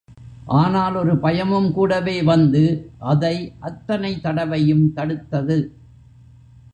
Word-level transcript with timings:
ஆனால் 0.51 0.95
ஒரு 0.95 1.17
பயமும் 1.17 1.71
கூடவே 1.71 2.21
வந்து 2.21 2.63
அதை 2.99 3.35
அத்தனை 3.59 4.19
தடவையும் 4.21 4.93
தடுத்தது. 4.95 5.57